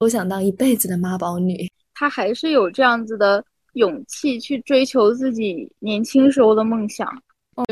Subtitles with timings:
[0.00, 1.70] 我想当一辈子的妈宝女。
[1.94, 7.06] 她还是有这样子的勇气去追求自己年轻时候的梦想。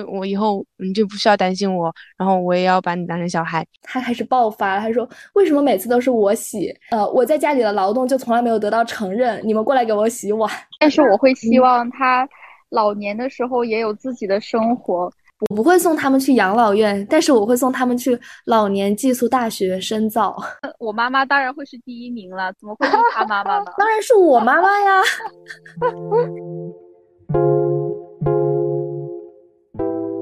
[0.06, 3.66] 我以后你就不需要担心我，然后我也要把你当成小孩。
[3.80, 6.68] 她开始爆发了，他说：“为什么每次都是我洗？
[6.90, 12.28] 呃，我在家里的劳动就从来没有得到承认，你们过来给我洗碗。”但是我会希望她
[12.68, 15.10] 老年的时候也有自己的生活。
[15.46, 20.36] 我不会送他们去养老院，但是我会送他们去老年寄宿大学深造。
[20.80, 23.66] 我妈妈当然会是第一名了，怎么会是他妈妈呢？
[23.78, 25.00] 当然是我妈妈呀！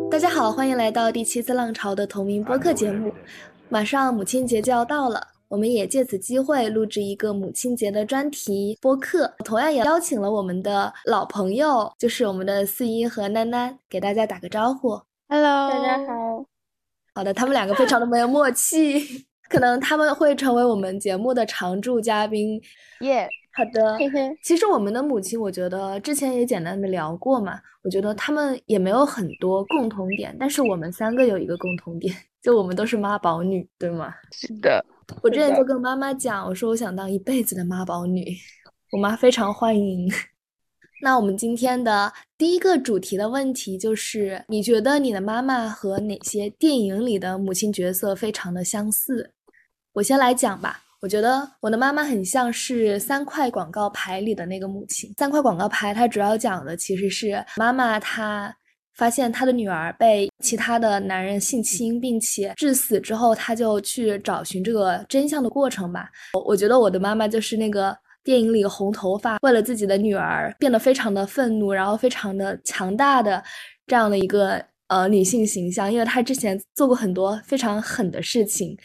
[0.11, 3.11] 大家好，欢迎来到第七次浪潮的同名播客节目。
[3.71, 5.29] 马上母亲节就要到了。
[5.49, 15.01] 我们也借此机会录制一个母亲节的专题播客，同样也邀请了我们的老朋友，就是我们的四一和囡囡，给大家打个招呼。
[15.29, 16.47] Hello，大家好。
[17.13, 22.63] 好的，他们两个非常的没有默契，可能他们会成为我们节目的常驻嘉宾。
[23.01, 23.99] 耶，好的。
[23.99, 34.15] 嘿嘿，其实我们的母亲，我觉得之前也简单的聊过嘛，我觉得他们也没有很多共同点，但是我们三个有一个共同点，就我们都是妈宝女，对吗？
[34.31, 34.85] 是的。
[35.23, 38.25] 我之前就跟妈妈讲，我说我想当一辈子的妈宝女，
[38.93, 40.09] 我妈非常欢迎。
[41.01, 49.33] 那我们今天的第一个主题的问题就是，你觉得你的妈妈和哪些电影里的母亲角色非常的相似？
[49.93, 50.83] 我先来讲吧。
[51.03, 55.13] 我觉得我的妈妈很像是三块广告牌里的那个母亲。
[55.19, 58.55] 三块广告牌它主要讲的其实是妈妈她。
[58.97, 66.09] 发现她的女儿被其他的男人性侵，并且致死之后，她就去找寻这个真相的过程吧。
[66.33, 67.95] 我我觉得我的妈妈就是那个
[68.27, 73.41] 电影里红头发，为了自己的女儿变得非常的愤怒，然后非常的强大的
[73.87, 78.77] 这样的一个呃女性形象，因为她之前做过很多非常狠的事情。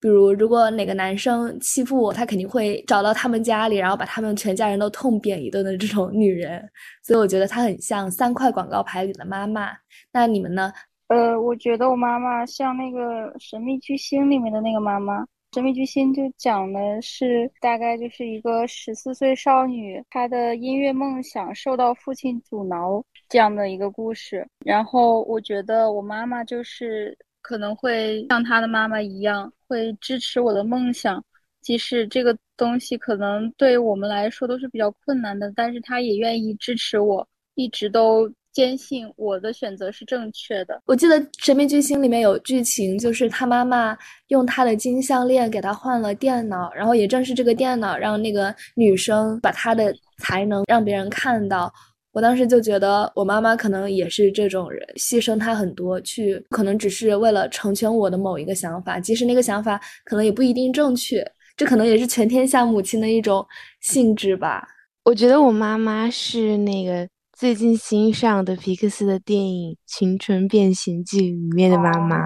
[0.00, 6.60] 比如，如果哪个男生欺负我，他肯定会找到他们家里，然后把他们全家人都痛扁一顿的这种女人。
[7.04, 9.70] 所以我觉得她很像三块广告牌里的妈妈。
[10.12, 10.72] 那你们呢？
[11.08, 12.98] 呃，我觉得我妈妈像那个
[13.38, 15.22] 《神秘巨星》里面的那个妈妈。
[15.54, 24.46] 《神秘巨星》就讲的是大概就是一个十四岁少女，她的音乐梦想受到父亲阻挠这样的一个故事。
[24.64, 29.50] 然后我觉得我妈妈就是可能会像她的妈妈一样。
[29.66, 31.22] 会支持我的梦想，
[31.60, 40.80] 即使这个东西可能对我们来说都是比较困难的，但是她也愿意支持我，一直都坚信我的选择是正确的。
[40.86, 43.96] 我记得《神秘巨星》里面有剧情，就是他妈妈
[44.28, 51.72] 用他的金项链给他换了电脑，然后也正是这个电脑让那个女生把她的才能让别人看到。
[52.10, 61.24] 我当时就觉得，我妈妈可能也是这种人，牺牲她很多，去可能只是为了成全我的某一个想法，即使那个想法可能也不一定正确，
[61.56, 63.46] 这可能也是全天下母亲的一种
[63.82, 64.66] 性质吧。
[65.04, 67.06] 我觉得我妈妈是那个
[67.38, 72.16] 最近新上的皮克斯的电影《青春变形记》里面的妈妈，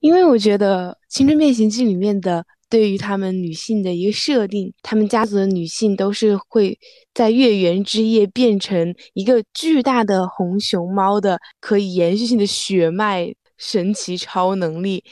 [0.00, 2.44] 因为我觉得《青春变形记》里面的。
[2.68, 6.76] 对于他们女性的一个设定，他们家族的女性都是会
[7.12, 15.04] 在月圆之夜变成一个巨大的红熊猫的，可以延续性的血脉神奇超能力。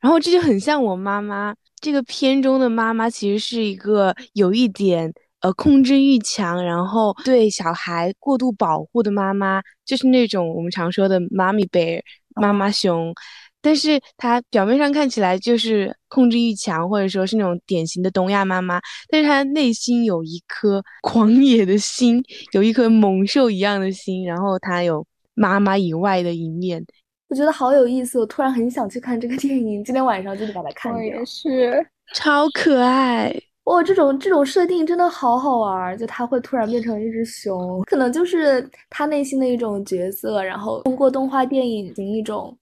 [0.00, 12.00] 然后这就很像我妈妈这个片中的妈妈，其实是一个有一点呃控制欲强，然后对小孩过度保护的妈妈，就是那种我们常说的妈咪 bear
[12.34, 13.12] 妈妈熊。
[13.60, 22.22] 但是她表面上看起来就是控制欲强，或者说是那种典型的东亚妈妈，但是她内心有一颗 狂野的心，
[22.52, 26.84] 有一颗猛兽一样的心，然后她有妈妈以外的一面，
[27.28, 31.00] 我觉得好有意思，我突然很想去看这个电影，今天晚上就得把它看掉。
[31.00, 31.84] 我也是，
[32.14, 33.34] 超可爱
[33.68, 33.82] 哇！
[33.82, 42.56] 这种这种设定真的好好玩，就他会突然变成一只熊，可能就是他内心的一种角色，然后通过动画电影进行一种。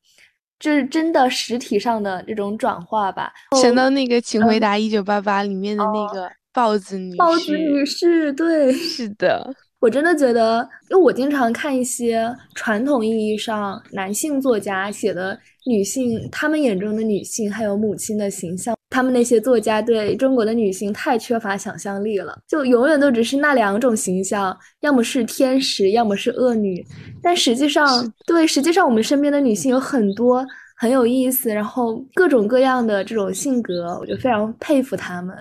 [0.59, 3.31] 就是真的实体上的这种转化吧。
[3.61, 9.55] 想到那个《请回答一九八八》里面的那个豹子女士，豹子女士，对，是的。
[9.79, 26.85] 我真的觉得，因为我经常看一些传统意义上男性作家写的女性，他们眼中的女性还有母亲的形象，他们那些作家对中国的女性太缺乏想象力了，就永远都只是那两种形象，要么是天使，要么是恶女。
[27.23, 30.45] 但实际上，对，实际上我们身边的女性有很多
[30.79, 35.37] 很有意思，然后各种各样的这种性格，我就非常佩服她们。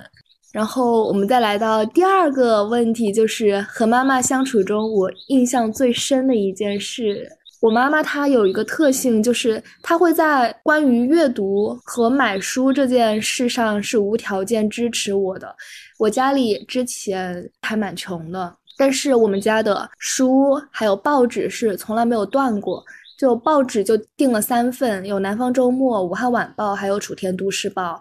[0.56, 7.30] 然后我们再来到第二个问题，就是和妈妈相处中，我印象最深的一件事。
[7.60, 15.54] 我妈妈她有一个特性，就是她会在关于阅读和买书这件事上是无条件支持我的。
[16.00, 22.82] 我家里之前还蛮穷的，但是我们家的书还有报纸是从来没有断过。
[23.18, 27.94] 就报纸就订了三份，有《南方周末》、《武汉晚报》，还有《楚天都市报》。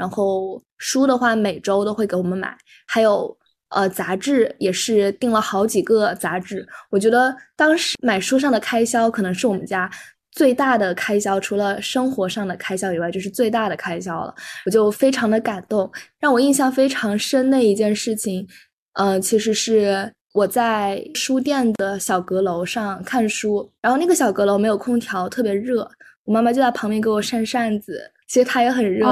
[0.00, 2.56] 然后书的话，每周都会给我们买，
[2.86, 3.36] 还有
[3.68, 6.66] 呃杂志也是订了好几个杂志。
[6.88, 9.90] 我觉得当时买书上的开销可能是我们家
[10.32, 14.34] 最大的开销，除了生活上的开销以外，就是最大的开销了。
[14.64, 18.48] 我就非常的感动，让我印象非常深的一件事情，
[18.94, 20.10] 呃，其实是。
[20.32, 25.90] 我在书店的小阁楼上看书，然后那个小阁楼没有空调，特别热。
[26.22, 28.00] 我妈妈就在旁边给我扇扇子，
[28.30, 29.06] 其实她也很热。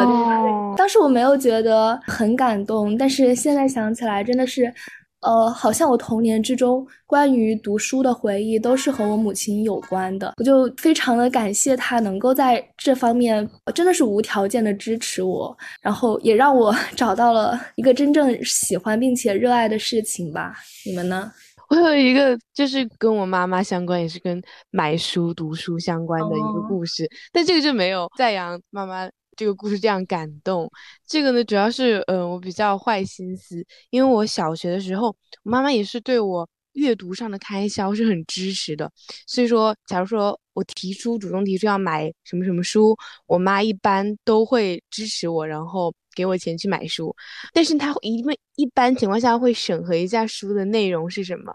[0.76, 4.72] 当时我没有觉得很感动，但是现在想起来，真的是。
[5.20, 13.44] 呃，好像我童年之中关于读书的回忆都是和我母亲有关的，我就非常的感谢她能够在这方面
[13.74, 20.54] 真的是无条件的支持我，然后也让我 找到了一个真正喜欢并且热爱的事情吧。
[20.86, 21.32] 你们呢？
[21.68, 29.08] 我有一个就是跟我妈妈相关，也是跟买书读书相关的一个故事，但这个就没有赞扬妈妈。
[29.36, 30.68] 这个故事这样感动，
[31.06, 38.90] 这个呢主要是，嗯，我比较坏心思，因为我小学的时候，我妈妈也是对我阅读上的开销是很支持的，
[39.26, 42.96] 所以说，假如说我提出主动提出要买什么什么书，
[43.26, 45.94] 我妈一般都会支持我，然后。
[46.16, 47.14] 给我钱去买书，
[47.52, 51.54] 但是她一般一般情况下会审核一下书的内容是什么。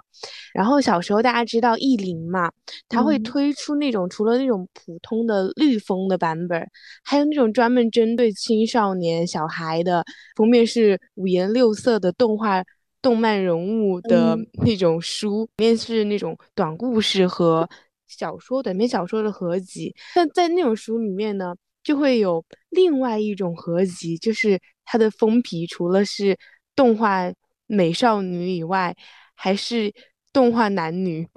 [0.53, 2.49] 然后小时候大家知道译林嘛，
[2.87, 6.65] 他会推出那种除了那种普通的绿封的版本，
[7.03, 10.01] 还有那种专门针对青少年小孩的，
[10.37, 12.63] 封面是五颜六色的动画
[13.03, 14.35] 动漫人物的
[14.65, 17.69] 那种书，里面是那种短故事和
[18.07, 19.93] 小说短篇小说的合集。
[20.15, 21.53] 但在那种书里面呢。
[21.83, 26.37] 就会有另外一种合集，就是它的封皮除了是
[26.77, 27.29] 动画
[27.67, 28.95] 美少女以外，
[29.35, 29.93] 还是
[30.31, 31.27] 动画男女。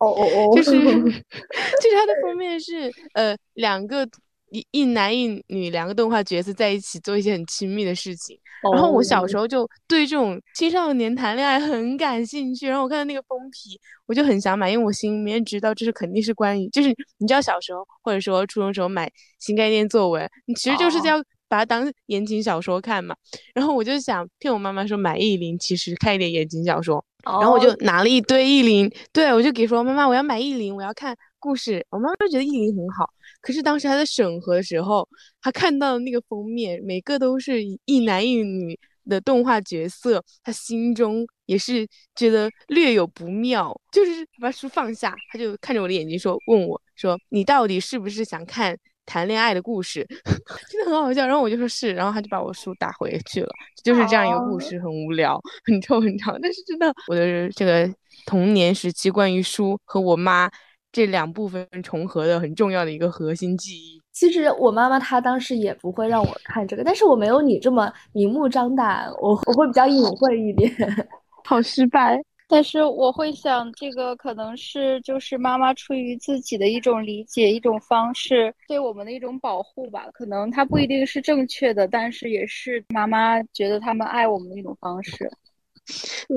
[0.00, 4.08] 哦哦哦， 就是 就是它的封面是呃两个。
[4.52, 8.38] 一一男一女两个动画角色在一起做一些很亲密的事情，
[8.74, 21.16] 然后我小时候就对这种青少年谈恋爱很感兴趣，然后我看到那个封皮，我就很想买，因为我心里面知道这是肯定是关于，就是你知道小时候或者说初中时候买新概念作文，你其实就是要
[21.48, 23.16] 把它当言情小说看嘛，
[23.54, 33.08] 然后我就想骗我妈妈说买意林，其实看一点言情小说，然后我就拿了一堆意林，对我就给说妈妈我要买意林，我要看故事，我妈妈觉得意林很好。
[33.42, 35.06] 可是当时他在审核的时候，
[35.42, 50.06] 他看到那个封面，每个都是一男一女的动画角色，他心中也是觉得略有不妙，就是把书放下，他就看着我的眼睛说：“问我说，你到底是不是想看谈恋爱的故事？”
[50.70, 51.26] 真的很好笑。
[51.26, 53.48] 然后我就说是，然后他就把我书打回去了。
[53.82, 57.92] 就是这样一个故事，很无聊，很臭很长，但是真的，我的这个
[58.24, 60.48] 童年时期关于书和我妈。
[60.92, 64.00] 这两部分重合的很重要的一个核心记忆。
[64.12, 70.70] 其实我妈妈她当时也不会让我看这个，但是我没有你这么明目张胆，我我会比较隐晦一点，
[71.48, 72.22] 好失败。
[72.48, 80.06] 但是我会想，这个可能是就是妈妈出于自己的一种理解、一种方式对我们的一种保护吧。
[80.12, 85.30] 可能它不一定是正确的，但是也是妈妈觉得他们爱我们的一种方式。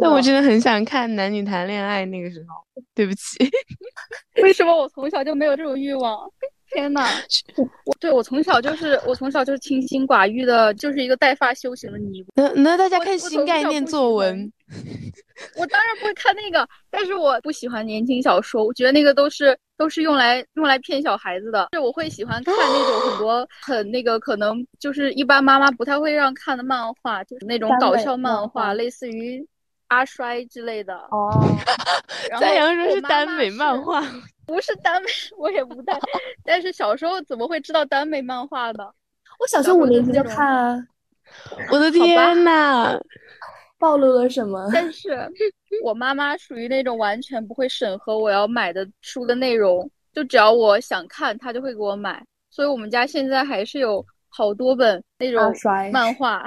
[0.02, 2.66] 但我真的很想看男女谈恋爱那个时候。
[2.94, 3.38] 对不起，
[4.44, 6.30] 为什么我从小就没有这种欲望？
[6.76, 7.08] 天呐，
[7.86, 14.52] 我对我从小就是我从小就是清心寡欲的，就是一个带发修行的尼那那大家看新概念作文，
[15.58, 21.70] 我当然不会看那个，但是我不喜欢言情小说，我觉得那个都是都是用来用来骗小孩子的。
[21.72, 29.48] 是我会喜欢看那种很多 很那个可能就是一般妈妈不太会让看的漫画，就是那种搞笑漫画，类似于。
[29.96, 31.32] 阿衰之类的哦，
[32.38, 34.02] 赞扬说是耽美漫画，
[34.46, 35.98] 不是耽美，我也不太。
[36.44, 38.84] 但是小时候怎么会知道耽美漫画呢？
[39.40, 40.88] 我小学五年级就看啊！
[41.72, 43.00] 我的天呐，
[43.80, 44.70] 暴露了什么？
[44.74, 45.32] 但是
[45.82, 52.22] 我妈妈属于那种完全不会审核我要买的书的内容，就只要我想看，她就会给我买。
[52.50, 55.54] 所以我们家现在还是有好多本那种
[55.92, 56.44] 漫画。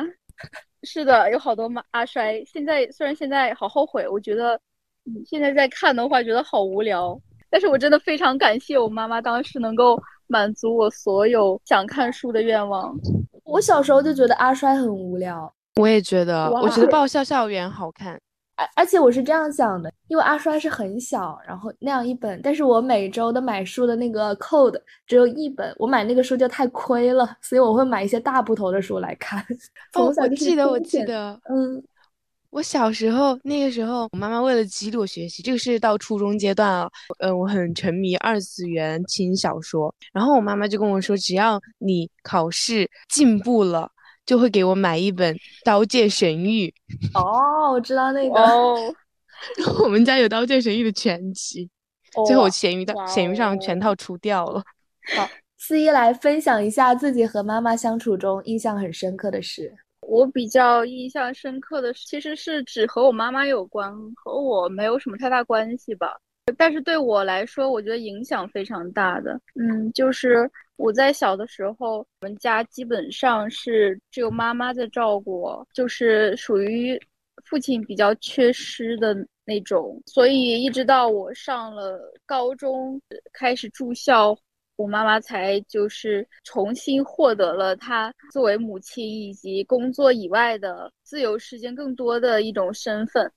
[0.82, 2.42] 是的，有好多妈阿衰。
[2.44, 4.54] 现在虽然现在好后悔，我觉得，
[5.06, 7.20] 嗯，现在在看的话觉得好无聊。
[7.50, 12.94] 但是我真的非常感谢我妈妈当时能够满足我所有想看书的愿望。
[13.44, 18.20] 我小时候就觉得阿衰很无聊，我也觉得，我觉得爆笑校园好看。
[18.58, 29.40] 而而且我是这样想的，因为阿衰是很小，然后那样一本，但是我每周的买书的那个 code 只有一本，我买那个书就太亏了，所以我会买一些大部头的书来看。
[29.94, 31.80] 哦，我记得，我记得，嗯，
[32.50, 43.88] 我小时候那个时候，我妈妈为了激励我学习，这个是到初中阶段啊，嗯，我很沉迷二次元轻小说，然后我妈妈就跟我说，只要你考试进步了，
[44.28, 46.73] 就会给我买一本《刀剑神域》，
[47.18, 48.94] 哦，我知道那个，哦，
[49.82, 51.70] 我们家有《刀剑神域》的全集，
[52.26, 54.62] 最后我哇闲鱼的哇闲鱼上全哦套出掉了。
[55.16, 59.75] 好，四一来分享一下自己和妈妈相处中印象很深刻的事。
[60.02, 66.14] 我比较印象深刻的其实是只和我妈妈有关，和我没有什么太大关系吧。
[66.58, 69.40] 但是对我来说，我觉得影响非常大的。
[69.54, 76.99] 嗯，就是我在小的时候，我们家基本上是只有妈妈在照顾我，就是属于
[77.44, 80.00] 父亲比较缺失的那种。
[80.06, 83.00] 所以一直到我上了高中，
[83.32, 84.38] 开始住校，
[84.76, 93.30] 我妈妈才就是重新获得了她作为母亲以及工作以外的自由时间更多的一种身份。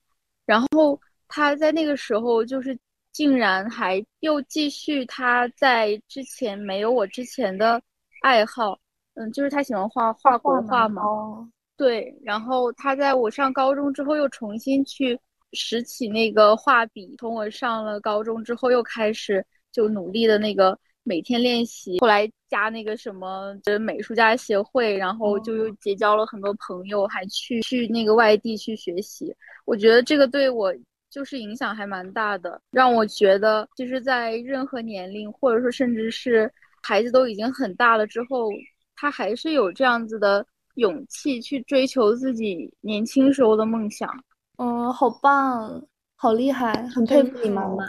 [0.45, 2.77] 然后她在那个时候就是
[3.11, 7.81] 竟然还又继续他在之前没有我之前的
[8.21, 8.79] 爱好，
[9.15, 15.19] 嗯，就是他喜欢画画国画嘛，哦，对，然后他在我上高中之后又重新去
[15.53, 29.35] 拾起那个画笔，从我上了高中之后又开始就努力的那个每天练习，后来加那个什么呃美术家协会，然后就又结交了很多朋友，还去去那个外地去学习。
[29.65, 30.73] 我觉得这个对我
[31.11, 36.51] 就是影响还蛮大的，让我觉得其实，在任何年龄，或者说甚至是
[36.81, 38.49] 孩子都已经很大了之后，
[38.95, 44.09] 他还是有这样子的勇气去追求自己年轻时候的梦想。
[44.57, 45.83] 嗯，好棒，
[46.15, 47.85] 好厉害，很佩服你妈好妈。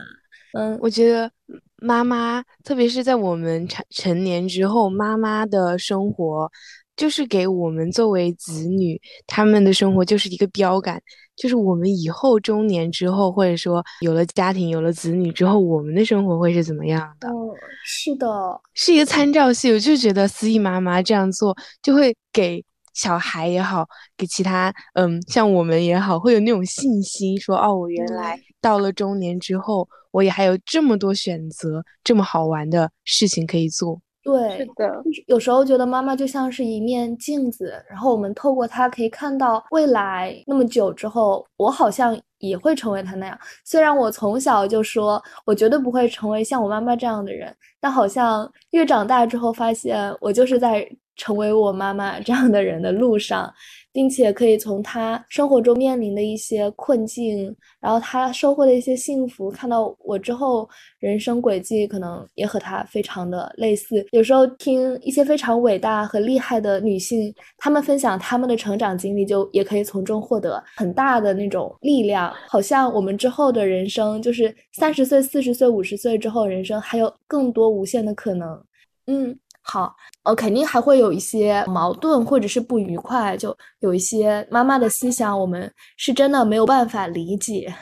[0.54, 1.30] 嗯，我觉得
[1.76, 6.50] 妈妈，特别是在我们成成年之后，妈妈的生活
[6.96, 11.00] 就是给我们作为子女，他们的生活就是一个标杆，
[11.42, 17.52] 就是我们以后中年之后，或者说有了家庭、有了子女之后，我们的生活会是怎么样的，哦，
[17.84, 18.28] 是的，
[18.74, 19.72] 是一个参照系。
[19.72, 23.84] 我就觉得思怡妈妈这样做，就会给小孩也好，
[24.16, 34.00] 给其他嗯像我们也好，会有那种信心，说哦，我原来到了中年之后，我也还有这么多选择，这么好玩的事情可以做。
[34.22, 43.38] 对，是的，就是有时候觉得妈妈就像是一面镜子，然后我们透过她可以看到未来那么久之后，我好像也会成为她那样。
[43.64, 53.52] 虽然我从小就说我绝对不会成为像我妈妈这样的人，但好像越长大之后发现，我就是在成为我妈妈这样的人的路上，
[53.92, 64.06] 并且可以从她生活中面临的一些困境，然后她收获的一些幸福，看到我之后人生轨迹可能也和她非常的类似。
[64.12, 72.32] 有时候听一些非常伟大和厉害的女性，她们分享她们的成长经历，就也可以从中获得很大的那种力量。
[72.48, 78.58] 好像我们之后的人生，就是三十岁、四十岁、五十岁之后，人生还有更多无限的可能。
[79.06, 87.72] 嗯，好，呃，肯定还会有一些矛盾或者是不愉快，就有一些妈妈的思想，我们是真的没有办法理解。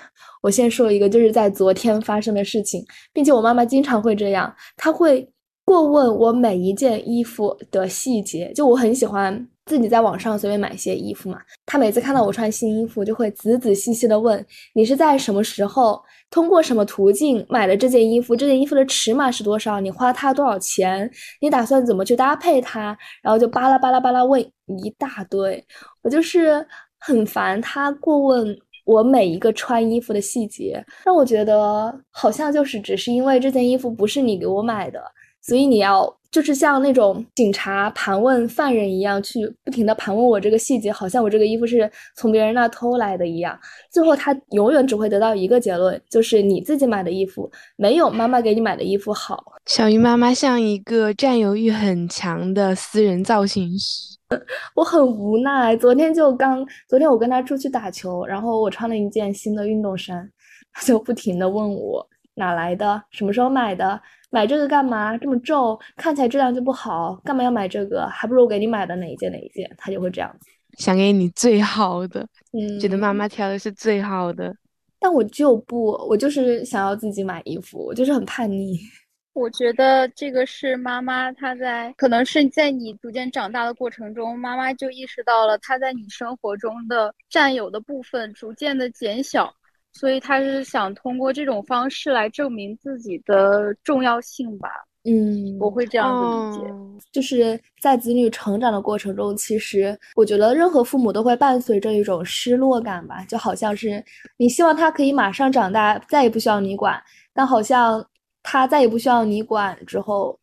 [0.43, 5.27] 我先说一个，就是在昨天发生的事情，并且我妈妈经常会这样，她会
[5.65, 8.53] 过问我每一件衣服的细节。
[8.55, 16.03] 就我很喜欢自己在网上随便买一些衣服嘛，他每次看到我穿新衣服，就会仔仔细细的问你是在什么时候。
[16.33, 18.37] 通过什么途径买了这件衣服？
[18.37, 19.81] 这件衣服的尺码是多少？
[19.81, 21.11] 你花它多少钱？
[21.41, 22.97] 你打算怎么去搭配它？
[23.21, 25.67] 然后就巴拉巴拉巴拉问一大堆，
[26.03, 26.65] 我就是
[27.01, 35.03] 很烦他过问我每一个穿衣服的细节，让我觉得好像就是只是因为这件衣服不是你给我买的，
[35.43, 43.59] 所以你要就是像那种警察盘问犯人一样，去不停的盘问我这个细节，好像我这个衣服是从别人那偷来的一样。
[43.91, 49.43] 最后他永远只会得到一个结论，就是你自己买的衣服没有妈妈给你买的衣服好。
[49.67, 54.17] 小鱼妈妈像一个占有欲很强的私人造型师。
[54.77, 60.31] 我很无奈，昨天就刚，昨天我跟他出去打球，然后我穿了一件新的运动衫，
[60.73, 62.07] 他就不停的问我
[62.41, 65.17] 哪来的，什么时候买的，买这个干嘛？
[65.17, 68.09] 这么皱，看起来质量就不好，干嘛要买这个？
[68.09, 69.71] 还不如我给你买的哪一件哪一件？
[69.79, 74.53] 他就会这样子，想给你最好的，嗯，觉得妈妈挑的是最好的。
[74.99, 78.77] 但我就不，我就是想要自己买衣服，我就是很叛逆。
[79.33, 89.55] 我觉得这个是妈妈，她在可能是在你逐渐长大的过程中，妈妈就意识到了她在你生活中的占有的部分逐渐的减小，
[89.93, 94.69] 所以他是想通过这种方式来证明自己的重要性吧。
[95.05, 96.75] 嗯，我会这样子理解，
[97.11, 104.05] 就是在子女成长的过程中，其实我觉得任何父母都会伴随着一种失落感吧，就好像是
[104.37, 108.07] 你希望他可以马上长大，再也不需要你管，但好像
[108.43, 110.39] 他再也不需要你管之后，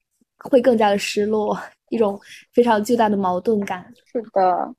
[0.50, 1.56] 会更加的失落，
[1.90, 2.20] 一种
[2.52, 3.86] 非常巨大的矛盾感。
[4.12, 4.74] 是的，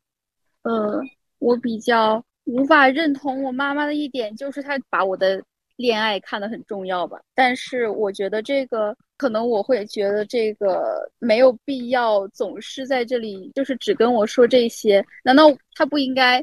[0.63, 1.01] 呃，
[1.39, 5.41] 我比较无法认同我妈妈的一点，就是她把我的
[5.77, 8.97] 恋爱看得很重要吧，但是我觉得这个。
[9.19, 15.05] 可能我会觉得这个没有必要总是在这里，就是只跟我说这些。
[15.25, 16.41] 难道他不应该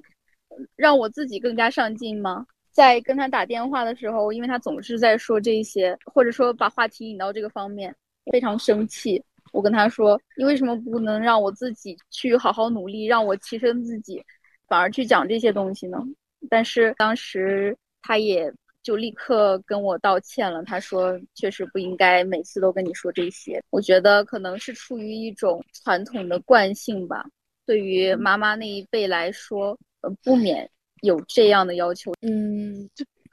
[0.75, 2.45] 让我自己更加上进吗？
[2.73, 7.95] 在跟他打电话的时候，因为他总是在说这些，或者说把话题引到这个方面，
[8.29, 9.23] 非常生气。
[9.53, 14.21] 我跟他说：“你为什么不能让我自己去好好努力，让我提升自己，
[14.67, 15.97] 反而去讲这些东西呢？”
[16.49, 18.53] 但是当时他也。
[18.85, 20.61] 就立刻跟我道歉了。
[20.61, 23.59] 他说：“确实不应该每次都跟你说这些。
[23.71, 27.25] 我觉得可能是出于一种传统的惯性吧。
[27.65, 30.69] 对于妈妈那一辈来说，呃，不免
[31.01, 32.13] 有这样的要求。
[32.21, 32.87] 嗯，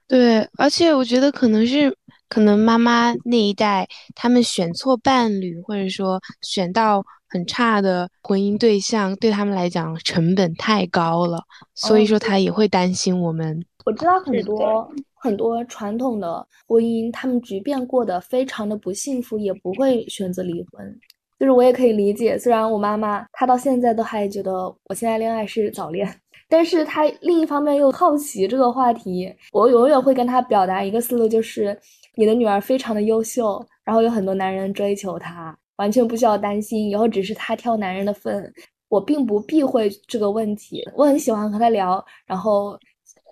[0.09, 0.39] 对。
[0.57, 1.95] 而且我觉得可能是，
[2.31, 11.43] 可能妈妈那一代他们选错伴侣，或者说选到很差的婚姻对象，对他们来讲成本太高了，
[11.75, 13.65] 所以说他也会担心我们。
[13.85, 14.89] 我知道很多。”
[15.23, 20.99] 很多传统的婚姻，他们即便过得非常的不幸福，也不会选择离婚。
[21.39, 24.53] 就是我也可以理解，虽然我妈妈她到现在都还觉得
[24.87, 26.13] 我现在恋爱是早恋，
[26.51, 29.33] 但是她另一方面又好奇这个话题。
[29.53, 31.79] 我永远会跟她表达一个思路，就是
[32.17, 38.53] 你的女儿非常的优秀，然后有很多男人追求她，完全不需要担心，以后只是她挑男人的份。
[38.89, 42.79] 我并不避讳这个问题，我很喜欢和她聊，然后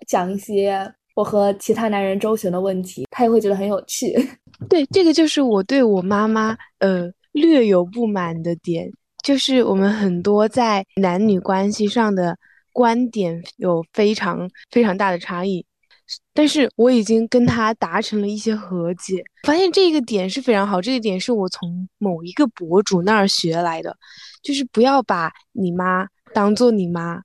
[0.07, 0.91] 讲一些。
[1.13, 4.15] 我和其他男人周旋的问题，他也会觉得很有趣。
[4.69, 8.89] 对，这个就是我对我妈妈呃略有不满的点，
[9.21, 12.35] 就是我们很多在男女关系上的
[12.71, 15.63] 观点有非常非常大的差异。
[16.33, 20.81] 但是我已经跟他达成了一些和解，发现这个点是非常好。
[20.81, 23.97] 这个点是我从某一个博主那儿学来的，
[24.41, 27.21] 就是不要把你妈当做你妈，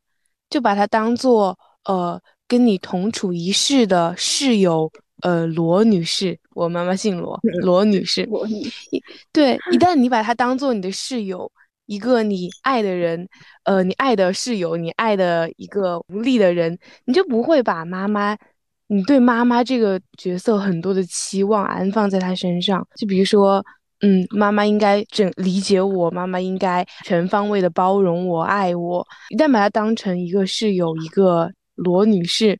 [0.50, 2.20] 就把她当做呃。
[2.48, 4.88] 跟你同处一室的室友，
[5.22, 8.22] 呃，罗女士，我妈妈姓罗，罗女士。
[8.26, 8.62] 罗女，
[9.32, 11.50] 对，一旦 你把她当做你的室友，
[11.86, 13.28] 一个你爱的人，
[13.64, 18.38] 呃，你爱的室友，你爱的一个无力的人，你就不会把妈妈，
[18.88, 22.86] 你对妈妈这个角色很多的期望安放在她身上。
[22.96, 23.64] 就比如说，
[24.00, 29.06] 嗯，妈妈应该整理解我，妈妈应该全方位的包容我，爱我。
[29.30, 31.52] 一旦把她当成一个室友，一个。
[31.76, 32.58] 罗女士，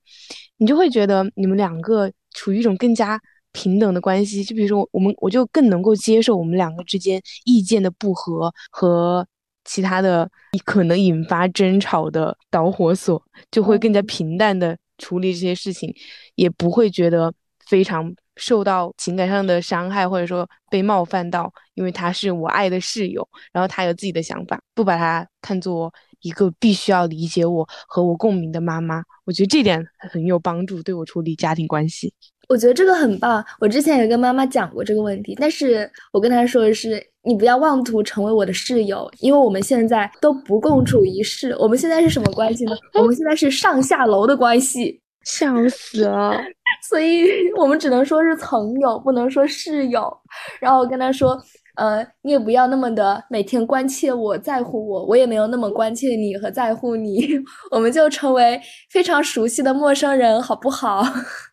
[0.58, 3.18] 你就会觉得你们两个处于一种更加
[3.50, 4.44] 平等的关系。
[4.44, 9.26] 就比如说，我们我就更能够接受我们两个之间意见的不合和
[9.64, 10.30] 其他的
[10.66, 15.94] 可能引发争吵的导火索，就会更加平淡的处理这些事情，
[16.34, 17.32] 也不会觉得
[17.66, 25.92] 非常受到情感上的伤害，或者说被冒犯到，因为他是我爱的室友，然后他有自己的想法，不把他看作。
[26.22, 32.12] 一个必须要理解我和我共鸣的妈妈，我觉得这点很有帮助，对我处理家庭关系。
[32.48, 33.44] 我觉得这个很棒。
[33.60, 41.54] 我之前也跟妈妈讲过这个问题，但是我跟她说的是，你不要妄图成为我的室友，因为我们现在都不共处一室。
[41.58, 42.72] 我们现在是什么关系呢？
[42.94, 46.40] 我们现在是上下楼的关系，笑死了。
[46.88, 50.16] 所以我们只能说是朋友，不能说室友。
[50.60, 51.36] 然后我跟他说。
[51.76, 57.28] 呃，你也不要那么的每天关切我在乎我，我也没有那么关切你和在乎你，
[57.70, 58.58] 我们就成为
[58.88, 61.04] 非常熟悉的陌生人，好不好？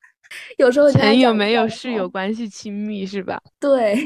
[0.56, 3.38] 有时候朋友没有室友关系亲密是吧？
[3.60, 3.98] 对，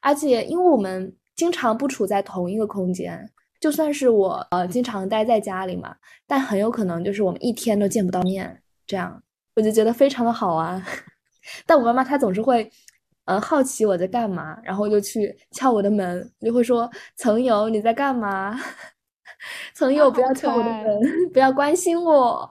[0.00, 5.94] 而且因为我们经常不处在同一个空间，就算是我呃经常待在家里嘛，
[6.26, 9.22] 但很有可能就是我们一天都见不到面，这样
[9.56, 10.82] 我就觉得非常的好啊。
[11.66, 12.70] 但我妈妈她总是会。
[13.26, 18.58] 嗯，好奇我在干嘛，然后就去敲我的门，就会说：“曾友，你在干嘛？”
[19.72, 21.00] 曾友不要敲我的门，
[21.32, 22.48] 不要关心我，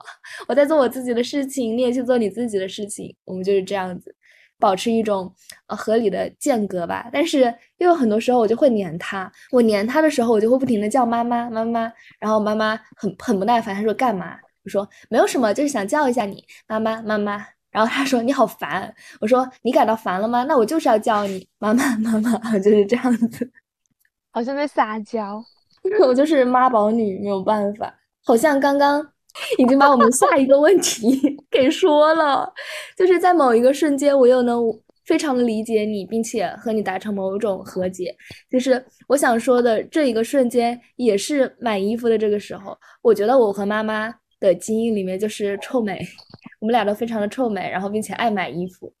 [0.48, 3.14] 我在做我自己的事情，你也去做你自己的事情。
[3.26, 4.14] 我们就是这样子，
[4.60, 5.32] 保持一种
[5.66, 7.08] 呃合理的间隔吧。
[7.12, 14.36] 但是又有很多时候我就会黏他，我黏他的时候，我就会不停的叫妈妈妈妈，然后妈妈很很不耐烦，她说干嘛？
[14.64, 17.44] 我说没有什么，就是想叫一下你，妈妈妈妈。
[17.70, 20.42] 然后他说你好烦，我说你感到烦了吗？
[20.42, 23.48] 那我就是要叫你妈妈妈妈， 就是这样子，
[24.32, 25.40] 好像在撒娇。
[26.04, 27.94] 我就是妈宝女，没有办法。
[28.24, 29.06] 好像刚刚
[29.58, 32.52] 已经把我们下一个问题 给说了，
[32.96, 34.62] 就是在某一个瞬间，我又能
[35.04, 38.14] 非常的理解你，并且和你达成某种和解。
[38.50, 46.00] 就是我想说的这一个瞬间，也是买衣服的这个时候，我觉得我和妈妈的基因里面就是臭美。
[46.60, 48.92] 我们俩都非常的臭美，然后并且爱买衣服。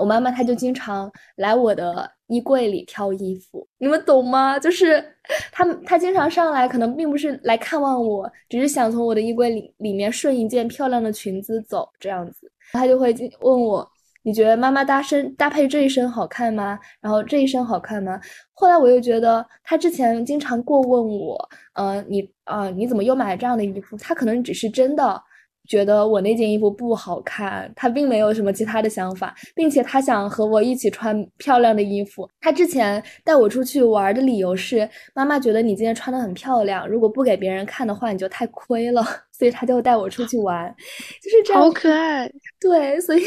[0.00, 4.58] 我妈妈她就经常来我的衣柜里挑衣服，你们懂吗？
[4.58, 5.04] 就是
[5.52, 12.50] 她她经常上来，可能并不是来看望我，只是想从我的衣柜里里面顺一件漂亮的裙子走这样子。
[12.72, 13.86] 她就会问我，
[14.22, 16.78] 你觉得妈妈搭身搭配这一身好看吗？
[17.00, 18.18] 然后这一身好看吗？
[18.54, 23.96] 后来我又觉得，她之前经常过问我，呃，你啊，你怎么又买了这样的衣服？
[23.98, 25.22] 她可能只是真的。
[25.70, 32.28] 觉得我那件衣服不好看，他并没有什么其他的想法，并且他想和我一起穿漂亮的衣服。
[32.40, 40.74] 他之前带我出去玩的理由是，妈妈觉得你今天穿的很漂亮，如果不给别人看的话，你就太亏了， 所以他就带我出去玩，
[41.22, 41.62] 就是这样。
[41.62, 42.28] 好可爱。
[42.58, 43.22] 对，所以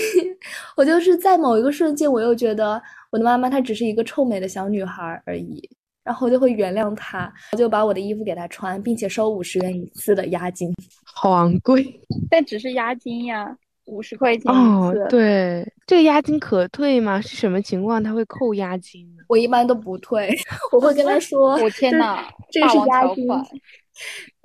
[0.76, 5.70] 我就是在某一个瞬间，我又觉得我的妈妈她只是一个臭美的小女孩而已。
[6.04, 10.70] 然后就会原谅她，我就把我的衣服给她穿，并且收五十元一次的押金，
[11.14, 17.20] 好昂贵， 但只是押金呀，五十块钱哦，对，这个押金可退吗？
[17.22, 19.24] 是什么情况他会扣押金呢？
[19.28, 20.30] 我一般都不退，
[20.72, 23.28] 我会跟他说，我天呐，这是押金。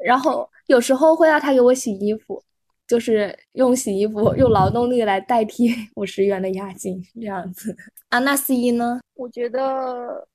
[0.04, 2.42] 然后有时候会让他给我洗衣服，
[2.86, 7.76] 就是用洗衣服用劳动力来代替 五十元的押金，这样子。
[8.10, 9.00] 啊，那四一呢？
[9.14, 10.26] 我觉得。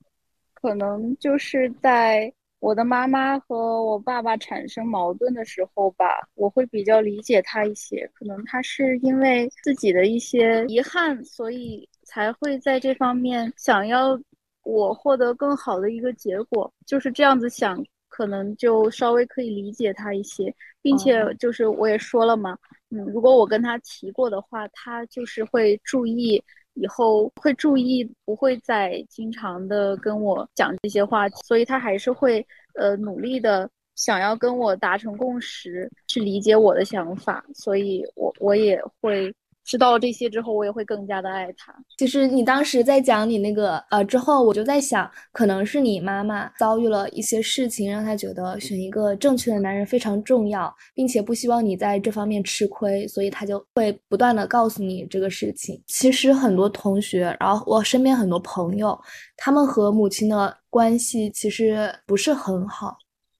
[0.64, 2.32] 可能就是在
[2.64, 8.10] 我的妈妈和我爸爸产生矛盾的时候吧，我会比较理解他一些。
[8.14, 14.18] 可能他是因为自己的一些遗憾，所以才会在这方面想要
[14.64, 22.58] 我获得更好的一个结果，就是这样子想，可能就稍微可以理解他一些，并且就是我也说了嘛，
[22.92, 26.42] 嗯，如果我跟他提过的话，他就是会注意。
[26.74, 39.34] 以后会注意，不会再经常的跟我讲这些话，所以他还是会呃努力的想要跟我达成共识，去理解我的想法，所以我我也会。
[39.64, 41.74] 知道了这些之后，我也会更加的爱他。
[41.98, 55.82] 其实你当时在讲你那个呃之后，我就在想，可能是你妈妈遭遇了一些事情，让她觉得选一个正确的男人非常重要，并且不希望你在这方面吃亏，所以她就会不断的告诉你这个事情。
[55.88, 59.00] 其实很多同学，然后我身边很多朋友，
[59.38, 62.98] 他们和母亲的关系其实不是很好。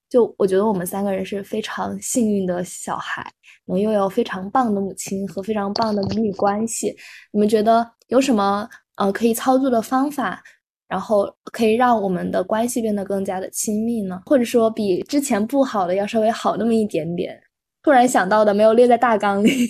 [0.08, 3.28] 就我觉得我们三个人是非常幸运的小孩，
[3.66, 6.94] 能拥有非常棒的母亲和非常棒的母女关系。
[7.32, 10.42] 你们觉得有什么呃可以操作的方法，
[10.88, 14.22] 然后可以让我们的关系变得更加的亲密呢？
[14.26, 17.40] 或者说比之前不好的要稍微好那么一点点？
[17.84, 19.68] 突然想到的，没有列在大纲里。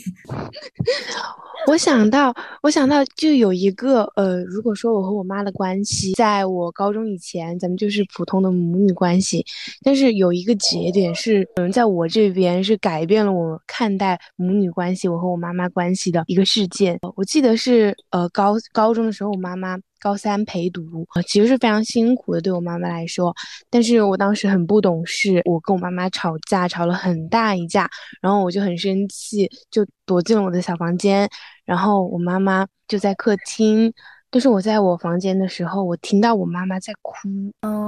[1.66, 9.44] 我想到，我想到就有一个，呃，如果说我和我妈的关系，在我高中以前，咱们就是普通的母女关系。
[9.82, 16.98] 但是有一个节点是，嗯，在我这边是改变了我看待母女关系，我和我妈妈关系的一个事件。
[17.16, 19.76] 我记得是，呃，高高中的时候，我妈妈。
[20.04, 23.34] 高三陪读其实是非常辛苦的，对我妈妈来说。
[23.70, 27.88] 但是我当时很不懂事，我跟我妈妈吵架，吵了很大一架，
[28.20, 31.26] 然后我就很生气，就躲进了我的小房间。
[31.64, 33.90] 然后我妈妈就在客厅，
[34.30, 37.26] 但是我在我房间的时候，我听到我妈妈在哭，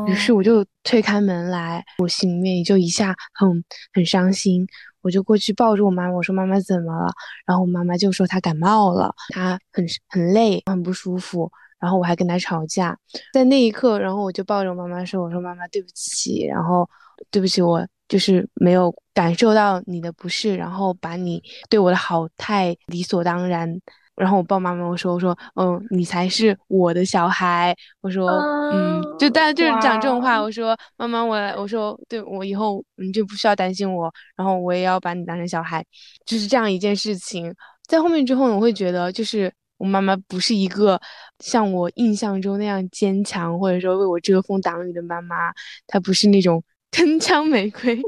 [0.09, 4.67] 于是我就推开门来，我心里面也就一下很很伤心，
[5.03, 7.13] 我就过去抱着我妈妈，我说妈妈怎么了？
[7.45, 11.53] 然后我妈妈就说她感冒了，她很很累，很不舒服。
[11.79, 12.97] 然后我还跟他吵架，
[13.33, 16.89] 在那一刻，然后我就抱着我妈妈说：“我说妈妈对不起，然后
[17.31, 23.81] 对不起，我就是没有感受到你的不适，然后把你对我的好太理所当然。”
[24.17, 28.31] 然后我抱妈妈，我说：“我说，嗯，你才是我的小孩。”我说
[28.73, 35.85] ：“嗯，就但就是讲这种话。”我说：“妈妈，我我说对我以后你就不需要担心我，然后我也要把你当成小孩，
[36.25, 37.55] 就是这样一件事情。
[37.87, 41.01] 在后面之后，我会觉得就是。”我妈妈不是一个
[41.39, 45.53] 像我印象中那样坚强，或者说为我遮风挡雨的妈妈。
[45.87, 48.01] 她不是那种 铿锵玫瑰，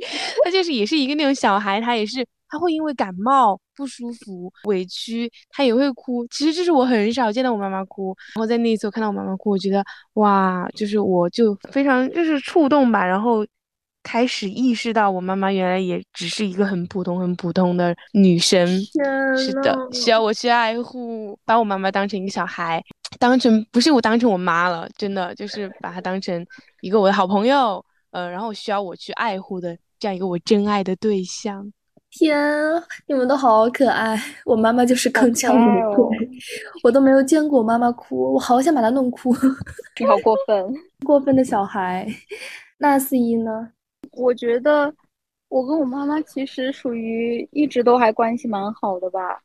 [0.44, 1.80] 她就是也是一个那种小孩。
[1.80, 6.26] 她也是，她会因为感冒不舒服、委屈，她也会哭。
[6.28, 8.16] 其实这是我很少见到我妈妈哭。
[8.34, 13.04] 然后在那一次我看到我妈妈哭，我觉得哇，就是我就非常就是触动吧。
[13.04, 13.46] 然后。
[14.10, 18.66] 开始意识到，我妈妈原来也只是一个很普通、很普通的女生。
[19.36, 22.82] 是的，需要我去爱护，把我妈妈当成一个小孩，
[23.18, 26.42] 当成不是我当成我妈了，真的就是把她当成
[26.80, 31.70] 一个我的好朋友，呃，然后需要我去爱护的这样一个我真爱的对象。
[32.10, 32.34] 天，
[33.06, 34.18] 你们都好可爱！
[34.46, 36.28] 我妈妈就是铿锵有泪，
[36.82, 39.36] 我都没有见过我妈妈哭，我好想把她弄哭。
[40.00, 42.06] 你好过分， 过分的小孩。
[42.78, 43.68] 那四一呢？
[44.18, 44.92] 我觉得
[45.48, 49.40] 我跟我妈妈其实属于一直都还关系蛮好的吧。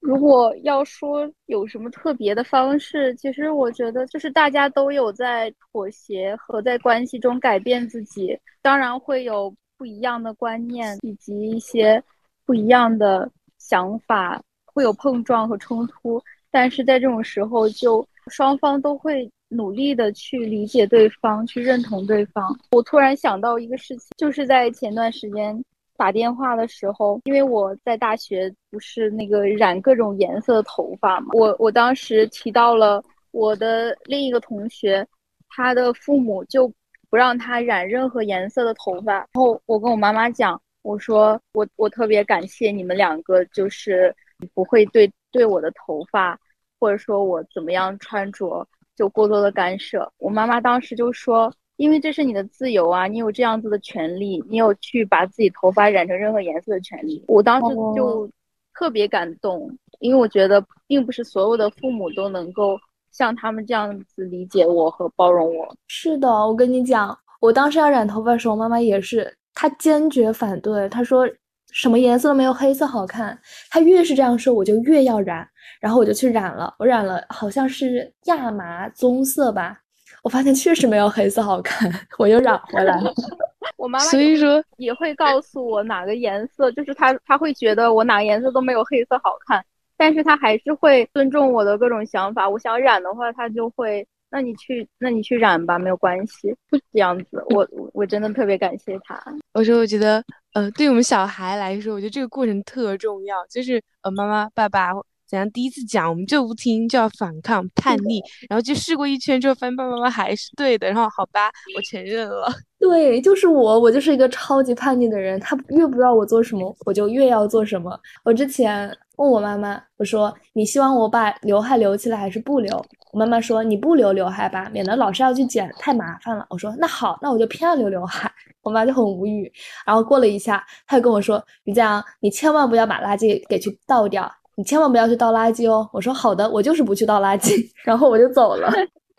[0.00, 9.54] 如果要说有什么特别的方式，其实我觉得就是大家都有在妥协和在关系中改变自己，当然会有。
[9.80, 12.04] 不一样的观念以及一些
[12.44, 22.58] 不一样的想法会有碰撞和冲突，但是在这种时候，就双方都会努力的去理解对方，去认同对方。
[22.72, 25.62] 我突然想到一个事情，就是在前段时间
[25.96, 35.06] 打电话的时候，因为我在大学不是那个染各种颜色的头发嘛，我我当时提到了我的另一个同学，
[35.48, 36.72] 他的父母就。
[37.10, 39.14] 不让他染任何颜色的头发。
[39.14, 44.14] 然后我跟我妈妈讲，我说我我特别感谢你们两个，就是
[44.54, 46.38] 不会对对我的头发，
[46.78, 48.64] 或者说我怎么样穿着
[49.00, 50.06] 就过多的干涉。
[50.18, 57.24] 我妈妈当时就说，因为这是你的自由啊，你有这样子的权利，你有去把自己头发染成任何颜色的权利。
[57.26, 58.30] 我当时就
[58.74, 62.78] 特别感动，因为我觉得并不是所有的父母都能够。
[63.12, 66.28] 像他们这样子理解我和包容我，是的。
[66.28, 70.88] 我跟你讲，我当时要染头发的时候，妈妈也是，她坚决反对。
[70.88, 71.28] 她说
[71.72, 73.38] 什么颜色都没有黑色好看。
[73.70, 75.46] 他越是这样说，我就越要染。
[75.80, 79.80] 然后我就去染了，我染了好像是亚麻棕色吧。
[80.22, 83.12] 我发现确实没有黑色好看，我又染回来了。
[83.76, 89.64] 我妈妈所以说也会告诉我哪个颜色，就是她她会觉得我哪个颜色都没有黑色好看。
[89.96, 92.48] 但是他还是会尊重我的各种想法。
[92.48, 96.56] 我想染的话，他就会，那你去，那你去染吧，没有关系。
[96.90, 99.22] 这样子，我我真的特别感谢他。
[99.52, 104.90] 我说，我觉得，呃，对我们小孩来说，我觉得这个过程特重要，就是呃，妈妈、爸爸。
[105.26, 105.48] 怎样？
[105.52, 112.52] 第一次讲我们就不听，就要反抗、叛逆，然后就试过一圈之后，发现爸爸妈妈还是对的，然后好吧，我承认了。
[112.80, 115.38] 对，就是我，我就是一个超级叛逆的人。
[115.38, 117.96] 他越不让我做什么，我就越要做什么。
[118.24, 122.74] 我之前问我妈妈，我说你希望我把刘海留起来还是不留？
[123.12, 126.46] 我妈妈说你不留刘海吧，免得老是要去剪，太麻烦了。
[126.48, 128.32] 我说那好，那我就偏要留刘海。
[128.62, 129.52] 我妈就很无语。
[129.84, 134.30] 然后过了一下，她就跟我说于江，你千万不要把垃圾给去倒掉。
[134.56, 135.88] 你千万不要去倒垃圾哦！
[135.92, 138.70] 我说好的，我就是不去倒垃圾， 然后我就走了，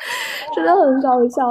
[0.56, 1.48] 真的很搞笑。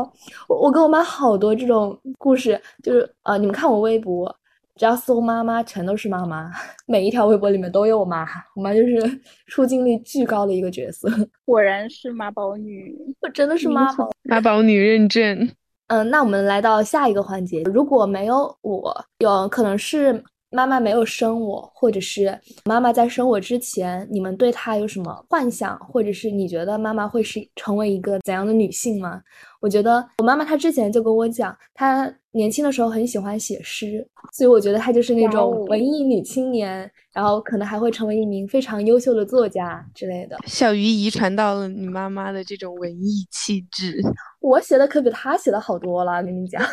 [0.48, 4.34] 我我跟我妈好多这种故事，就是呃，你们看我微博，
[4.76, 6.50] 只要搜妈妈，全都是妈妈，
[6.86, 11.08] 每一条微博里面都有我妈，我妈就是出镜率巨高的一个角色。
[11.44, 15.50] 果然是妈宝女，我真的是妈宝，妈宝女认证。
[15.88, 20.22] 嗯，那我们来到下一个环节，如果没有我，有可能是。
[20.50, 29.22] 妈妈没有生我，或者是妈妈在生我之前，你们对她有什么幻想，或者是你觉得妈妈会是成为一个怎样的女性吗？
[29.60, 40.36] 我觉得我妈妈她之前就跟我讲，她年轻的时候很喜欢写诗，所以我觉得她就是那种文艺女青年，然后可能还会成为一名非常优秀的作家之类的。
[40.46, 44.00] 小鱼遗传到了你妈妈的这种文艺气质，
[44.40, 46.60] 我写的可比她写的好多了，跟你讲。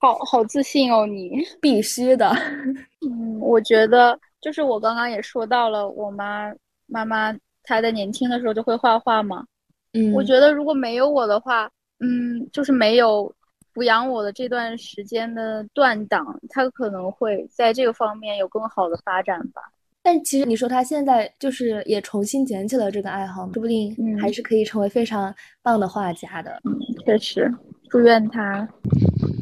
[0.00, 2.30] 好好自信哦，你必须的。
[3.06, 6.50] 嗯，我觉得就是我刚刚也说到了，我妈
[6.86, 7.30] 妈妈
[7.62, 9.44] 她在年轻的时候就会画画嘛。
[9.92, 13.30] 嗯，我觉得如果没有我的话，嗯，就是没有
[13.74, 19.60] 抚养我的这段时间的断档，她可能会在这个方面有更好的发展吧。
[20.02, 26.58] 但其实你说她现在就是也重新捡起了这个爱好，说不定还是可以成为非常棒的画家的。
[26.64, 27.52] 嗯，确实，
[27.90, 28.66] 祝愿她。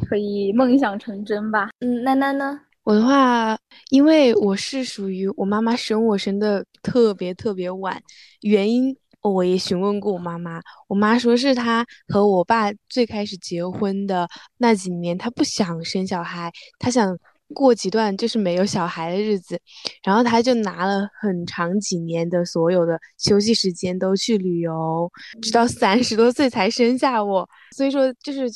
[0.09, 1.69] 可以梦想成真吧？
[1.81, 2.59] 嗯，囡囡呢？
[2.83, 3.55] 我的话，
[3.91, 8.01] 因为我是属于我妈妈生我生的特别特别晚，
[8.41, 17.15] 原因我也询问过我妈妈，我妈说是她和我爸最开始结婚的那几年，她不想生小孩，她想
[17.53, 19.59] 过几段就是没有小孩的日子，
[20.03, 25.11] 然后她就拿了很长几年的所有的休息时间都去旅游，
[25.43, 28.49] 直到三十多岁才生下我，所以说就是。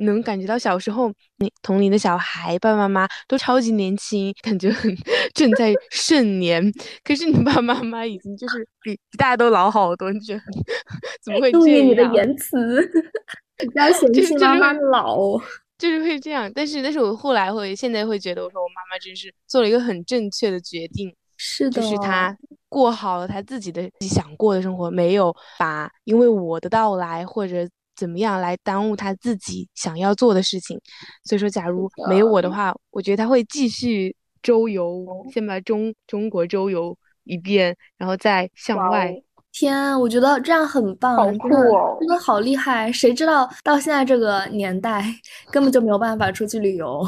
[0.00, 4.94] 能感觉到小时候你同龄的小孩爸爸妈妈都超级年轻，感觉很
[5.34, 6.62] 正在盛年。
[7.04, 10.40] 可是你爸爸妈妈已经就是比比大家都老好多，你觉得
[11.22, 11.50] 怎么会？
[11.52, 12.80] 注意你的言辞，
[13.72, 15.38] 不要 嫌弃妈妈老。
[15.78, 16.50] 就是会这样。
[16.54, 22.36] 但是，但是我后来会，现在会觉得，我说我妈妈真是做了一个很正确的决定，是的，就是她
[22.68, 27.66] 过好了她自己的自己想过的生活，没有把因为我的到来或者
[28.00, 30.80] 怎么样来耽误他自己想要做的事情。
[31.24, 39.14] 所以说，假如没有我的话，我觉得他会继续周游，先把中中国周游一遍，然后再向外。
[39.52, 42.90] 天，我觉得这样很棒，好酷哦，真的好厉害！
[42.90, 45.04] 谁知道到现在这个年代，
[45.50, 47.06] 根本就没有办法出去旅游。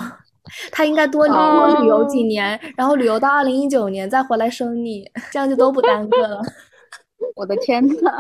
[0.73, 6.43] 他应该多多旅游几年，然后旅游到二零一九年再回来生你，这样就都不耽搁了。
[7.37, 8.11] 我的天呐，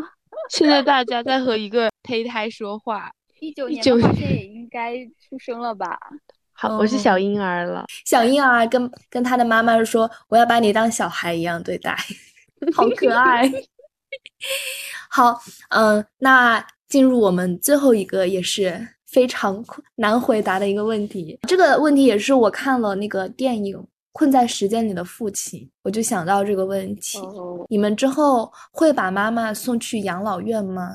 [0.50, 3.10] 现在大家在和一个胚胎说话。
[3.40, 5.98] 一九年的话，现在也应该出生了吧？
[6.54, 7.84] 好，我是小婴儿了。
[8.04, 11.96] 小婴儿跟跟他的妈妈说：“我要把你当小孩一样对待，
[12.72, 13.50] 好可爱。
[15.10, 19.64] ”好，嗯，那进入我们最后一个也是非常
[19.96, 21.38] 难回答的一个问题。
[21.48, 23.76] 这个问题也是我看了那个电影
[24.12, 27.18] 《困在时间里的父亲》，我就想到这个问题：
[27.68, 30.90] 你们之后会把妈妈送去养老院吗？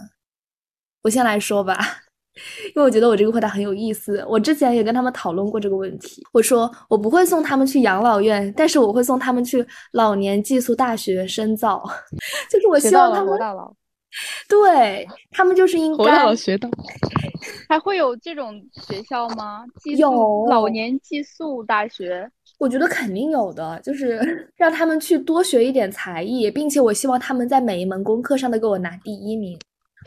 [1.04, 1.78] 我先来说吧，
[2.68, 4.24] 因为我觉得我这个回答很有意思。
[4.28, 6.24] 我之前也跟他们讨论过这个问题。
[6.32, 11.84] 我说我不会送他们去养老院，但是我会送他们去老年寄宿大学深造。
[12.52, 13.74] 就是我希望他们活到老，
[14.48, 16.70] 对他们就是应该活到老学到。
[17.70, 18.54] 还会有这种
[18.88, 19.64] 学校吗？
[19.98, 24.20] 有老年寄宿大学，我觉得肯定有的，就是
[24.58, 29.58] 让他们去多学一点才艺，并且我希望他们在每一门功课上都给我拿第一名。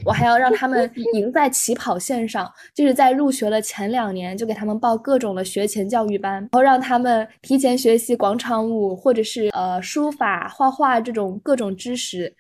[0.05, 12.35] 我还要让他们 赢在起跑线上，就是在入学的前两年就给他们报各种的学前教育班，然后让他们提前学习广场舞或者是呃书法、画画这种各种知识，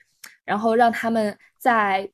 [0.46, 2.08] 然后让他们在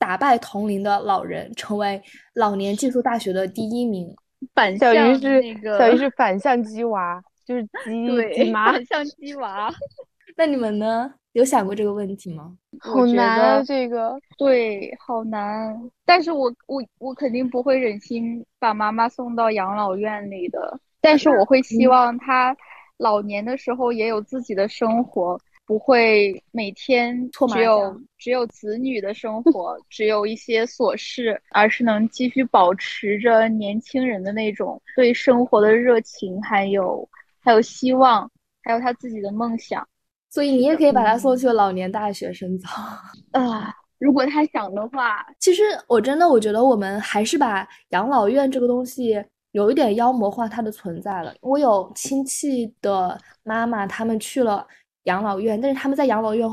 [0.00, 2.02] 打败同龄的老人，成为
[2.34, 4.12] 老年技术大学的第一名。
[4.54, 9.72] 反小鱼是那个小鱼是反向鸡娃，就是鸡鸡妈 反向鸡娃。
[10.36, 11.10] 那你们呢？
[11.32, 12.56] 有想过这个问题吗？
[12.80, 15.74] 好难啊，这个对，好难。
[16.04, 20.78] 但是我我我肯定不会忍心把妈妈送到养老院里的。
[21.00, 22.56] 但是我会希望她
[22.96, 37.08] 老年的时候也有自己的生活，不会每天只有只有子女的生活，只有一些琐事，而是能继续保持着年轻人的那种对生活的热情，还有
[37.48, 38.30] 还有希望，
[38.62, 39.82] 还有他自己的梦想。
[40.28, 42.68] 所以你也可以把他送去老年大学深造
[43.32, 45.24] 啊，如果他想的话。
[45.40, 51.34] 其实我真的我觉得我们还是把养老院这个东西有一点妖魔化它的存在了。
[51.40, 54.66] 我有亲戚的妈妈，他们去了
[55.04, 56.46] 养老院，但是他们在养老院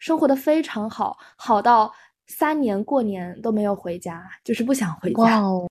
[0.00, 1.92] 生活的非常好，好到
[2.30, 5.22] 三年过年都没有回家，就是不想回家。
[5.22, 5.68] 哇哦，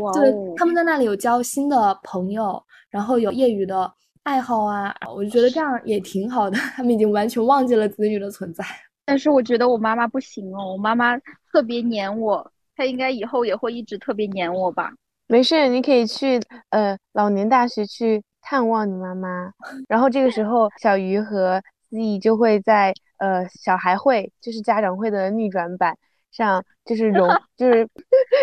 [0.00, 0.12] 哇！
[0.12, 3.92] 对，他们在那里有交新的朋友，然后有业余的。
[4.24, 6.58] 爱好啊，我就觉得这样也挺好的。
[6.76, 8.62] 他们已经完全忘记了子女的存在。
[9.06, 11.16] 但是我觉得我妈妈不行哦，我妈妈
[11.50, 14.92] 特别黏我，她应该以后也会一直特别黏我吧。
[15.28, 19.50] 没事，你可以去呃老年大学去探望你妈妈。
[19.88, 25.96] 然后这个时候，小鱼和思怡就会在呃小孩会，就是家长会的逆转版
[26.30, 27.88] 像， 就是荣就是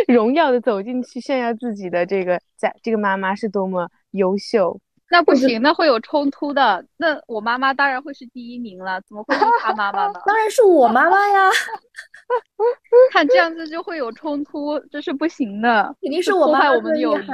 [0.07, 4.79] 荣耀的走进去，炫耀自己的这个家这个妈妈是多么优秀。
[5.11, 6.83] 那不行，那会有冲突的。
[6.97, 10.13] 那我妈妈当然会是第一名了，怎么会是她妈妈呢？
[10.25, 11.51] 当然是我妈妈呀！
[13.13, 15.95] 看这样子就会有冲突，这是不行的。
[16.01, 17.25] 肯定是我妈妈我们的友谊。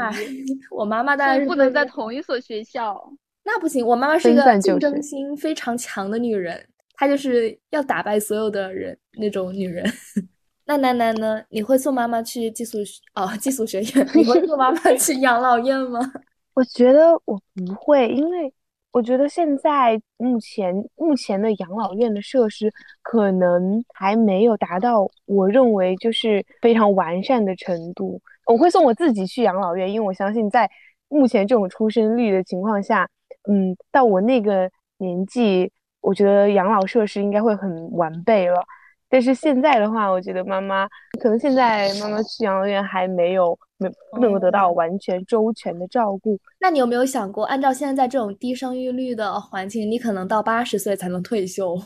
[0.69, 3.01] 我妈妈当然不能在同一所学校。
[3.43, 6.67] 那不行，我妈妈是一个竞争心非常强的女人，
[7.01, 9.83] 她就是要打败所有的人那种女人。
[10.65, 11.43] 那楠楠呢？
[11.49, 12.77] 你会送妈妈去寄宿
[13.15, 14.07] 哦寄宿学院？
[14.13, 15.99] 你会送妈妈 去养老院吗？
[16.53, 18.53] 我觉得我不会，因为
[18.91, 28.21] 我觉得现在目前目前的养老院的设施可能还没有达到我认为就是非常完善的程度。
[28.45, 30.69] 我会送我自己去养老院，因为我相信在
[31.09, 33.09] 目前这种出生率的情况下，
[33.49, 38.61] 嗯，到我那个年纪，我觉得养老设施应该会很完备了。
[39.09, 40.87] 但是现在的话，我觉得妈妈
[41.21, 46.39] 可能现在妈妈去养老院还没有没不能够得到完全周全的照顾。
[46.61, 51.77] 那你有没有想过，按照现在这种低生育率的环境，你可能到八十岁才能退休，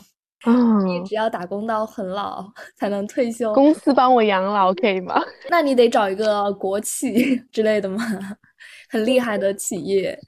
[0.86, 2.44] 你只要打工到很老
[2.76, 3.52] 才能退休。
[3.52, 5.20] 公司帮我养老可以吗？
[5.50, 8.04] 那你得找一个国企 之类的吗？
[8.88, 10.18] 很厉害的企业。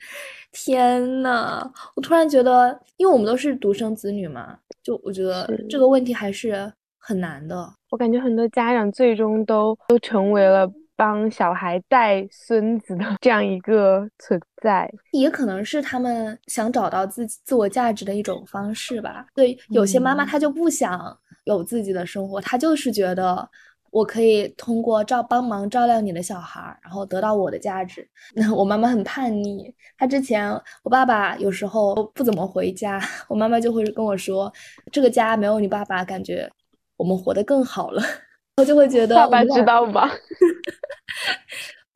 [0.53, 6.73] 天呐，我突然觉得，因为我们都是独生子女嘛，就我觉得这个问题还是。
[7.01, 19.25] 很难的，我感觉很多家长最终都都成为了帮小孩带孙子的这样一个存在，也可能是他们想找到自己自我价值的一种方式吧。
[19.35, 23.49] 对，有些妈妈她就不想有自己的生活，她就是觉得。
[23.91, 28.09] 我可以通过照帮忙照料你的小孩，然后得到我的价值。
[28.35, 30.51] 那 我妈妈很叛逆，她之前
[30.83, 34.53] 我爸爸有时候不怎么回家， 我妈妈就会跟我说
[34.93, 36.51] ：“这个家没有你爸爸，感觉
[36.97, 38.03] 我们活得更好了。
[38.59, 40.11] ”我就会觉得爸爸知道吧？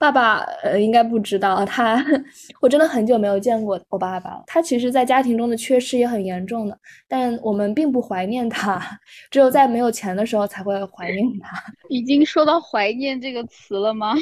[0.02, 2.04] 爸爸呃，应该不知道他，
[2.60, 4.42] 我真的很久没有见过我爸爸了。
[4.48, 6.76] 他其实，在家庭中的缺失也很严重的，
[7.06, 8.82] 但我们并不怀念他，
[9.30, 11.56] 只有在没有钱的时候才会怀念他。
[11.88, 14.12] 已经说到怀念这个词了吗？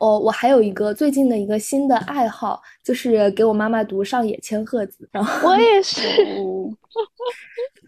[0.00, 5.08] 哦，我还有一个最近的一个新的爱好，就是给我妈妈读上野千鹤子。
[5.12, 6.00] 然后我也是，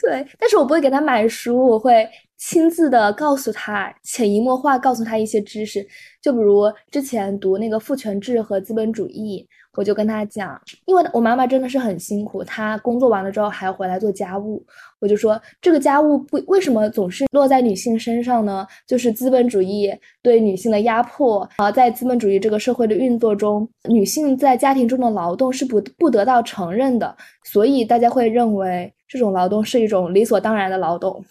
[0.01, 2.09] 对，但是我不会给她买书，我会。
[2.45, 5.87] 亲自的告诉他，潜移默化告诉他一些知识，
[6.21, 14.61] 就比如之前读那个父权制和资本主义，我就跟他讲，因为我妈妈真的是很辛苦，她工作完了之后还要回来做家务，
[14.99, 18.67] 我就说这个家务不为什么总是落在女性身上呢？
[18.89, 31.23] 就是资本主义对女性的压迫啊，在资本主义这个社会的运作中，女性在家庭中的劳动是不不得到承认的，所以大家会认为这种劳动是一种理所当然的劳动。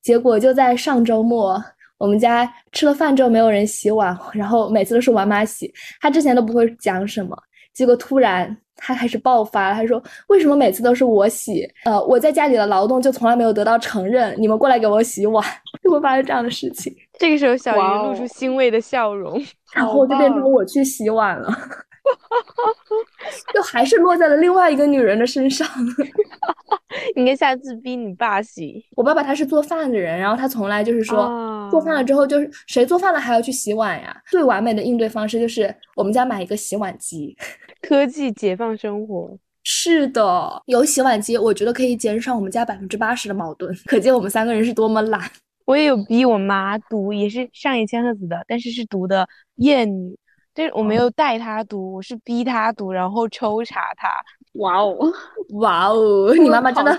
[0.00, 1.60] 结果就在上周末，
[1.98, 5.72] 我们家吃了饭之后没有人洗碗，然后每次都是我妈洗。
[6.00, 7.36] 她之前都不会讲什么，
[7.74, 9.74] 结果突然她开始爆发了。
[9.74, 11.68] 她说：“为什么每次都是我洗？
[11.84, 15.44] 呃，我在家里的劳动就从来没有得到承认，你们过来给我洗碗，
[15.82, 19.42] 就会发生这样的事情。”这个时候，小鱼露出欣慰的笑容，
[19.74, 21.52] 然后就变成我去洗碗了。
[23.54, 25.66] 就还是落在了另外一个女人的身上。
[27.16, 28.84] 应该下次逼你爸洗。
[28.96, 34.16] 我爸爸他是做饭的人，然后他从来就是说，做饭了之后就是谁做饭了还要去洗碗呀。
[34.30, 37.36] 最完美的应对方式就是我们家买一个洗碗机，
[37.82, 39.36] 科技解放生活。
[39.64, 43.74] 是的，有洗碗机，我觉得可以减少我们家百分之八十的矛盾。
[43.86, 45.20] 可见我们三个人是多么懒。
[45.64, 49.22] 我也有逼我妈读，也是上野千鹤子的，但是是读的
[49.56, 50.10] 《厌女》。
[50.54, 54.08] 但是我没有带他读，我是逼他读，然后抽查他。
[54.54, 54.96] 哇哦，
[55.58, 56.96] 哇哦， 你妈妈真的，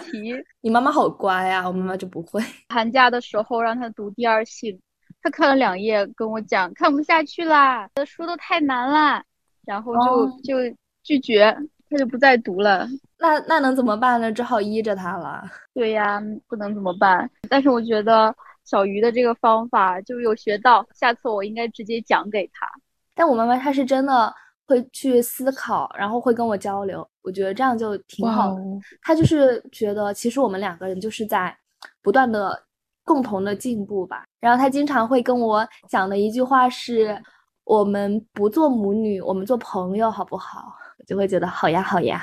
[0.60, 2.42] 你妈妈好乖啊，我妈妈就不会。
[2.70, 4.78] 寒假的时候让他读第二性，
[5.22, 9.24] 他看了两页，跟我讲看不下去啦，的书都太难啦，
[9.66, 10.56] 然后就就
[11.02, 11.58] 拒绝，
[11.90, 12.86] 他就不再读了。
[13.18, 14.30] 那那能怎么办呢？
[14.30, 15.42] 只好依着他了。
[15.74, 17.30] 对呀，不能怎么办？
[17.50, 18.36] 但是我觉得
[18.66, 22.70] 小鱼的这个方法就有学到，下次我应该直接讲给他。
[23.16, 24.32] 但我妈妈她是真的
[24.68, 28.62] 会去思考，然后会跟我交流，我觉得这样就挺好的。
[29.02, 31.56] 她就是觉得其实我们两个人就是在
[32.02, 32.62] 不断的
[33.04, 34.26] 共同的进步吧。
[34.40, 37.20] 然后她经常会跟我讲的一句话是
[37.64, 42.22] ：“我们不做母女，我们做朋友，好不好？”我就会觉得好呀，好呀。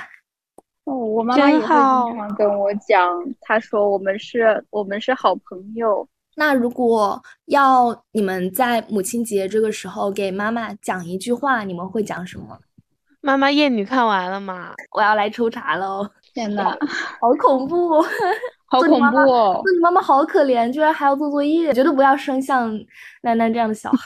[0.85, 3.09] 哦，我妈妈也会经常跟我讲，
[3.41, 6.07] 她说我们是我们是好朋友。
[6.35, 12.59] 那如果要你们在母亲节这个时候给妈妈讲一句话，你们会讲什么？
[13.21, 14.73] 妈妈，艳女看完了吗？
[14.91, 16.09] 我要来抽查喽！
[16.33, 16.75] 天呐，
[17.21, 18.01] 好恐怖，
[18.65, 19.15] 好恐怖！
[19.25, 22.77] 做你妈妈好可怜，居然还要做作业，绝对不要生像
[23.21, 23.97] 楠楠这样的小孩，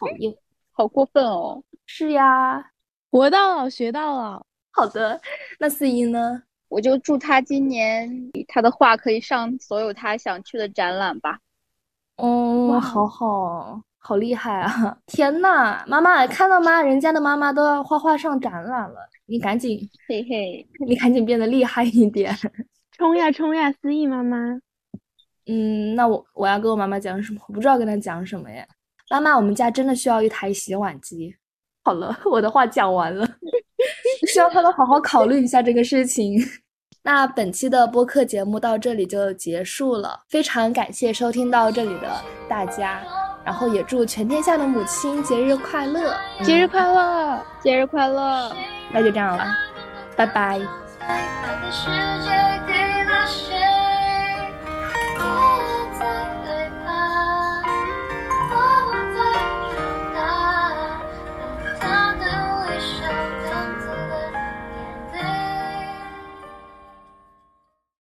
[0.00, 0.34] 讨厌，
[0.72, 1.62] 好过分哦！
[1.86, 2.70] 是呀，
[3.10, 4.46] 活到老学到老。
[4.70, 5.20] 好的，
[5.58, 6.42] 那四一呢？
[6.68, 8.10] 我就祝他今年
[8.48, 11.38] 他的画可以上所有他想去的展览吧。
[12.16, 14.96] 哦，好好好厉害啊！
[15.06, 16.80] 天呐，妈妈看到吗？
[16.82, 18.96] 人家的妈妈都要画画上展览了，
[19.26, 22.34] 你赶紧， 嘿嘿，你赶紧变得厉害一点，
[22.96, 23.72] 冲呀冲呀！
[23.72, 24.36] 思意妈妈，
[25.46, 27.40] 嗯，那我我要跟我妈妈讲什么？
[27.48, 28.66] 我不知道跟她讲什么耶。
[29.10, 31.34] 妈妈，我们家真的需要一台洗碗机。
[31.82, 33.26] 好了，我的话讲完了，
[34.28, 36.38] 希望他们好好考虑一下这个事情。
[37.06, 42.10] 那本期的播客节目到这里就结束了，非常感谢收听到这里的
[42.48, 42.98] 大家，
[43.44, 48.50] 然后也祝全天下的母亲节日快乐，节日快乐，节日快乐，
[48.90, 49.44] 那就这样了，
[50.16, 50.62] 拜拜。